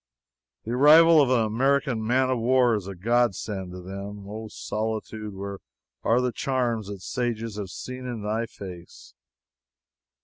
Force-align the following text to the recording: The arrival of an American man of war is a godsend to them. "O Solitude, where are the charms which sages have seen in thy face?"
The 0.63 0.71
arrival 0.71 1.21
of 1.21 1.29
an 1.29 1.45
American 1.45 2.03
man 2.03 2.31
of 2.31 2.39
war 2.39 2.73
is 2.73 2.87
a 2.87 2.95
godsend 2.95 3.71
to 3.73 3.81
them. 3.83 4.27
"O 4.27 4.47
Solitude, 4.47 5.35
where 5.35 5.59
are 6.03 6.19
the 6.21 6.31
charms 6.31 6.89
which 6.89 7.01
sages 7.01 7.55
have 7.57 7.69
seen 7.69 8.07
in 8.07 8.23
thy 8.23 8.47
face?" 8.47 9.13